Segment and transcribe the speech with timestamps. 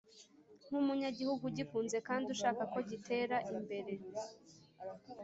[0.65, 3.93] nk’umunyagihugu ugikunze kandi ushaka ko gitera imbere.